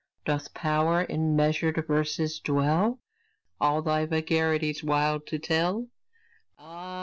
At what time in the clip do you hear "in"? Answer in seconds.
1.03-1.35